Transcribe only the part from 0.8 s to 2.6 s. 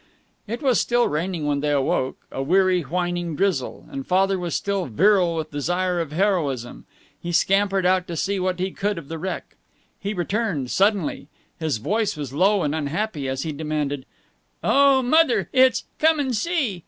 still raining when they awoke, a